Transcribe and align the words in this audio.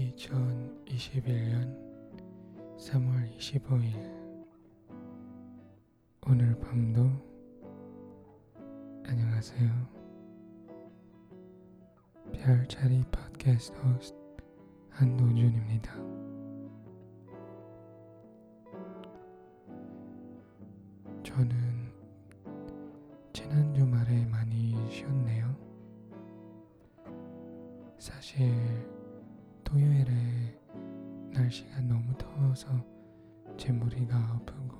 2021년 0.00 1.76
3월 2.78 3.36
25일 3.36 4.46
오늘 6.26 6.58
밤도 6.58 7.02
안녕하세요. 9.06 9.70
별자리 12.32 13.04
팟캐스트 13.10 13.78
호스트 13.78 14.16
한노준입니다. 14.88 15.92
저는 21.22 21.92
지난 23.34 23.74
주말에 23.74 24.24
많이 24.26 24.74
쉬었네요. 24.90 25.54
사실 27.98 28.50
토요일에 29.70 30.58
날씨가 31.32 31.80
너무 31.82 32.12
더워서 32.18 32.68
제 33.56 33.70
머리가 33.70 34.16
아프고 34.16 34.76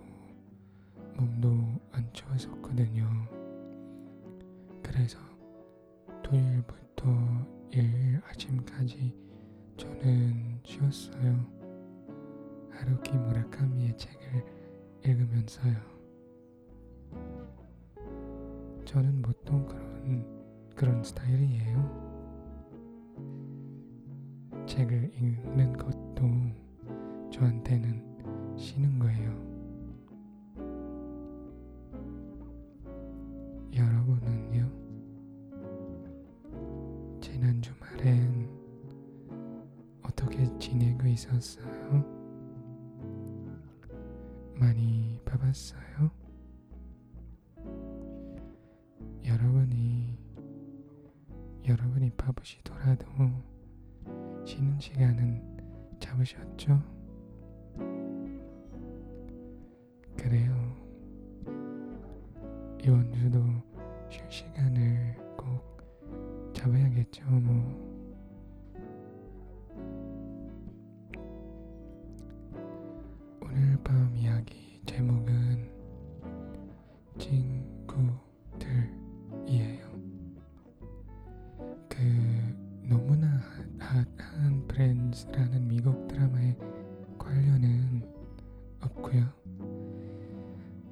몸도 1.17 1.81
안 1.93 2.13
좋았었거든요. 2.13 3.09
그래서 4.83 5.17
토요일부터 6.25 7.07
일요일 7.71 8.21
아침까지 8.31 9.15
저는 9.77 10.59
쉬었어요. 10.65 11.47
하루키 12.73 13.17
무라카미의 13.17 13.97
책을 13.97 14.45
읽으면서요. 15.05 15.77
저는 18.85 19.23
보통 19.23 19.67
그런 19.67 20.27
그런 20.75 21.05
스타일이에요. 21.05 22.10
책을 24.71 25.13
읽는 25.17 25.73
것도 25.73 26.31
저한테는 27.33 28.57
쉬는 28.57 29.01
거예요. 29.01 29.31
여러분은요? 33.75 34.71
지난 37.21 37.61
주말엔 37.61 38.49
어떻게 40.05 40.47
지내고 40.61 41.09
있었어요? 41.09 42.05
많이 44.55 45.19
바빴어요? 45.25 46.13
여러분이 49.27 50.17
여러분이 51.67 52.11
바쁘시더라도 52.11 53.07
시간은 54.81 55.43
잡으셨죠? 56.01 56.83
그래요. 60.17 60.77
이번 62.83 63.13
주도 63.13 63.45
쉴 64.09 64.25
시간을 64.31 65.17
꼭 65.37 66.55
잡아야겠죠, 66.55 67.23
뭐. 67.27 67.91
오늘 73.43 73.79
밤 73.85 74.17
이야기 74.17 74.81
제목 74.87 75.20
없고요. 89.11 89.25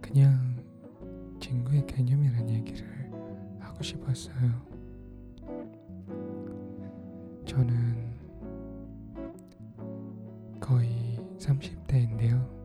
그냥 0.00 0.56
친구의 1.40 1.86
개념이란 1.86 2.50
얘기를 2.50 2.84
하고 3.60 3.82
싶었어요. 3.82 4.66
저는 7.46 7.96
거의 10.60 11.18
30대인데요. 11.38 12.57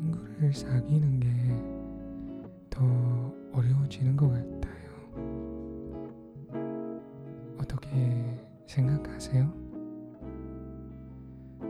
친구를 0.00 0.52
사귀는 0.54 1.20
게 1.20 1.30
더 2.70 2.86
어려워지는 3.52 4.16
것 4.16 4.28
같아요. 4.28 4.70
어떻게 7.58 7.88
생각하세요? 8.66 9.52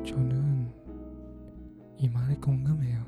저는 0.06 0.70
이 1.96 2.08
말에 2.08 2.36
공감해요. 2.36 2.99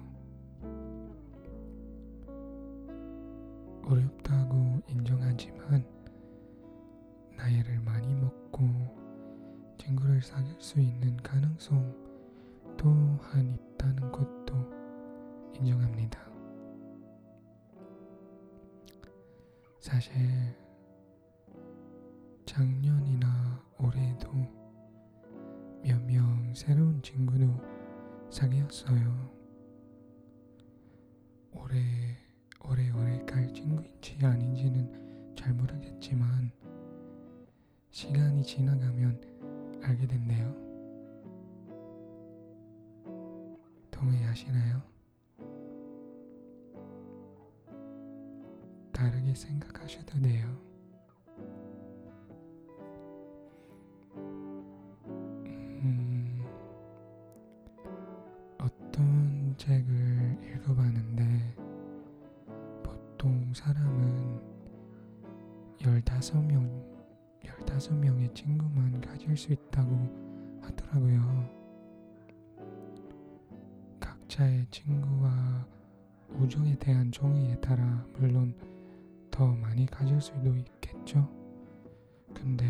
인정합니다. 15.82 16.18
사실 19.80 20.14
작년이나 22.46 23.60
올해도 23.78 24.30
몇 25.82 26.00
명 26.04 26.54
새로운 26.54 27.02
친구도 27.02 27.46
사귀었어요. 28.30 29.30
오래 31.52 31.80
오래오래 32.64 33.24
갈 33.24 33.52
친구인지 33.52 34.18
아닌지는 34.24 35.34
잘 35.36 35.52
모르겠지만 35.54 36.52
시간이 37.90 38.42
지나가면 38.44 39.80
알게 39.82 40.06
된대요. 40.06 40.54
동의하시나요? 43.90 44.91
다르게 49.02 49.34
생각하셔도 49.34 50.20
돼요. 50.20 50.46
음, 55.82 56.44
어떤 58.60 59.56
책을 59.56 60.38
읽어봤는데 60.44 61.56
보통 62.84 63.52
사람은 63.52 64.40
15명, 65.80 66.84
15명의 67.42 68.32
친구만 68.36 69.00
가질 69.00 69.36
수 69.36 69.52
있다고 69.52 70.60
하더라고요. 70.62 71.50
각자의 73.98 74.64
친구와 74.70 75.66
우정에 76.38 76.76
대한 76.76 77.10
정의에 77.10 77.56
따라 77.56 78.06
물론 78.16 78.54
더 79.32 79.46
많이 79.46 79.86
가질 79.86 80.20
수도 80.20 80.54
있겠죠. 80.54 81.26
근데 82.34 82.64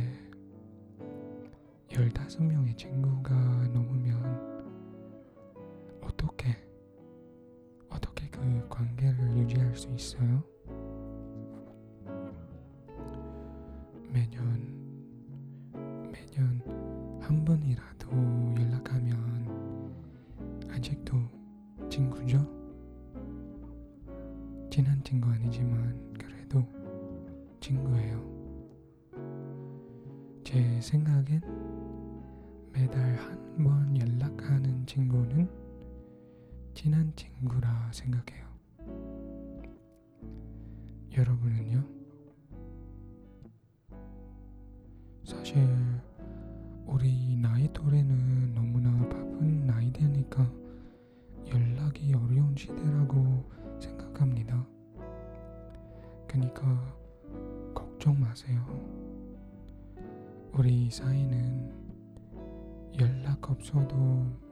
15명의 1.88 2.78
친구가 2.78 3.34
넘으면 3.74 4.22
어떻게 6.00 6.56
어떻게 7.90 8.30
그 8.30 8.66
관계를 8.70 9.36
유지할 9.38 9.74
수 9.74 9.90
있어요? 9.90 10.42
매년 14.08 14.62
매년 16.12 17.20
한 17.20 17.44
번이라도 17.44 18.08
연락하면 18.56 19.92
아직도 20.70 21.16
친구죠? 21.90 22.38
친한 24.70 25.02
친구 25.02 25.28
아니지만 25.28 26.11
제 30.52 30.80
생각엔 30.82 31.40
매달 32.74 33.16
한 33.16 33.40
번 33.64 33.96
연락하는 33.98 34.86
친구는 34.86 35.46
친한 36.74 37.12
친구라 37.14 37.90
생각해요. 37.92 38.46
여러분은요? 41.16 41.84
사실 45.24 45.58
우리 46.86 47.36
나이 47.36 47.68
올해는 47.84 48.31
우리 60.82 60.90
사이는 60.90 61.70
연락 62.98 63.48
없어도 63.48 63.94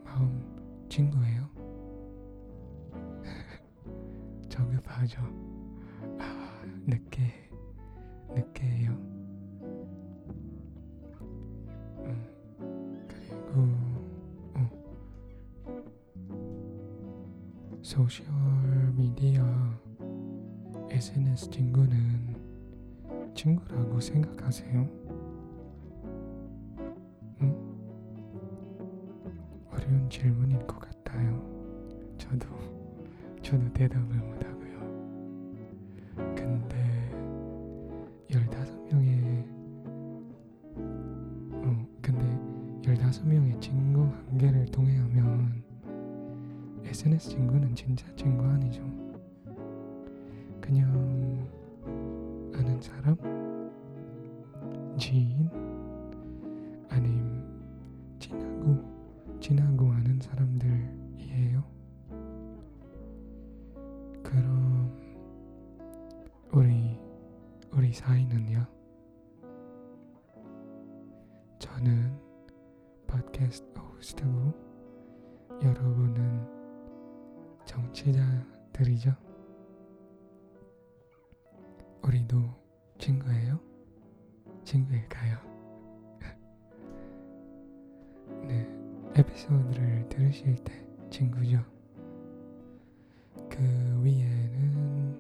마음 0.05 0.87
친구예요. 0.89 1.51
저급하죠. 4.49 5.21
아, 6.21 6.63
늦게 6.87 7.51
늦게 8.33 8.65
해요. 8.65 8.93
음, 12.05 13.09
그리고 13.09 13.63
어, 14.55 14.71
소셜 17.83 18.25
미디어 18.95 19.45
SNS 20.91 21.51
친구는 21.51 22.37
친구라고 23.35 23.99
생각하세요? 23.99 25.00
어려운 29.91 30.09
질문인 30.09 30.65
것 30.69 30.79
같아요. 30.79 31.43
저도 32.17 32.47
저도 33.43 33.73
대답을 33.73 34.15
못하고요. 34.15 34.79
근데 36.37 37.11
열다섯 38.33 38.81
명의 38.89 39.45
어 40.77 41.87
근데 42.01 42.89
열다섯 42.89 43.27
명의 43.27 43.61
친구 43.61 44.09
관계를 44.29 44.67
통해 44.67 44.97
하면 44.97 45.61
SNS 46.85 47.31
친구는 47.31 47.75
진짜 47.75 48.07
친구 48.15 48.45
아니죠. 48.45 48.83
그냥 50.61 51.49
아는 52.55 52.81
사람, 52.81 53.17
지인, 54.97 55.51
지나고 59.51 59.91
아는 59.91 60.21
사람들이에요. 60.21 61.65
그럼 64.23 64.97
우리 66.53 66.97
우리 67.73 67.93
사이는요? 67.93 68.65
저는 71.59 72.17
팟캐스트 73.09 73.77
호스트고 73.77 74.53
여러분은 75.65 76.47
정치자들이죠. 77.65 79.17
우리도 82.05 82.39
친구예요? 82.99 83.59
친구일까요? 84.63 85.50
에피소드를 89.41 90.09
들으실 90.09 90.57
때 90.65 90.73
친구죠. 91.11 91.65
그 93.49 93.59
위에는 94.03 95.19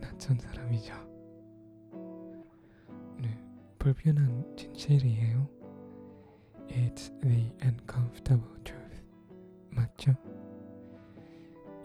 낯선 0.00 0.38
사람이죠. 0.38 0.94
네, 3.20 3.38
불편한 3.78 4.44
진실이에요. 4.56 5.48
It's 6.68 7.20
the 7.20 7.52
uncomfortable 7.62 8.62
truth. 8.62 9.02
맞죠? 9.70 10.14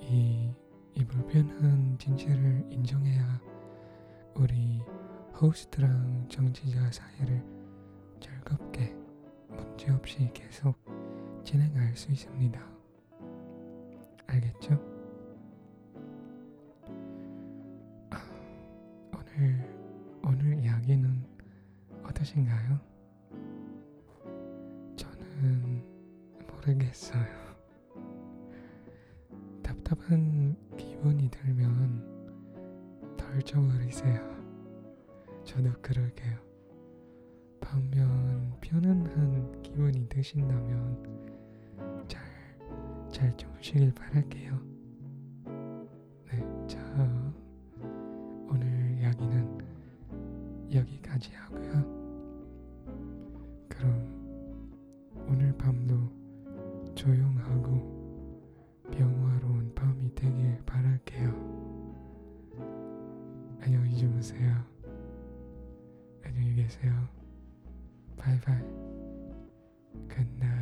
이, 0.01 0.51
이 0.93 1.05
불편한 1.05 1.97
진실을 1.97 2.65
인정해야 2.69 3.41
우리 4.35 4.79
호스트랑 5.39 6.27
정치자 6.29 6.91
사이를 6.91 7.43
즐겁게 8.19 8.95
문제없이 9.49 10.29
계속 10.33 10.88
진행할 11.49 11.95
수 11.95 12.11
있습니다. 12.11 12.61
알겠죠? 14.27 14.79
아, 18.11 18.21
오늘 19.11 20.19
오늘 20.23 20.59
이야기는 20.59 21.25
어떠신가요? 22.03 22.79
저는 24.95 25.83
모르겠어요. 26.47 27.25
답답한 29.63 30.55
기분이 30.77 31.31
들면 31.31 33.17
덜쳐버리세요. 33.17 34.21
저도 35.43 35.71
그럴게요. 35.81 36.37
반면 37.59 38.55
편안한 38.61 39.63
기분이 39.63 40.07
드신다면 40.09 41.19
잘, 41.19 41.28
잘 43.11 43.35
주무시길 43.35 43.93
바랄게요. 43.93 44.59
네, 46.25 46.67
자, 46.67 46.79
오늘 48.47 48.97
이야기는 48.99 49.57
여기까지 50.73 51.33
하고요. 51.33 51.71
그럼 53.67 54.09
오늘 55.27 55.55
밤도 55.57 56.93
조용하고 56.95 57.99
평화로운 58.91 59.73
밤이 59.73 60.13
되길 60.13 60.61
바랄게요. 60.65 61.29
안녕히 63.61 63.97
주무세요. 63.97 64.63
안녕히 66.23 66.55
계세요. 66.55 66.93
바이바이. 68.17 68.61
Good 70.07 70.28
night. 70.28 70.58